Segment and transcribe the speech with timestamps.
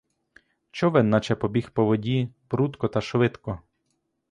[0.71, 3.59] Човен наче побіг по воді прудко та швидко.